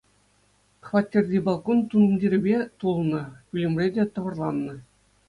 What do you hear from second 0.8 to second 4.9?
Хваттерти балкон тумтирпе тулнӑ, пӳлӗмре те тӑвӑрланнӑ.